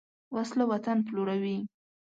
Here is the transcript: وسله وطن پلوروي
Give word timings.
وسله 0.35 0.63
وطن 0.71 0.97
پلوروي 1.07 1.57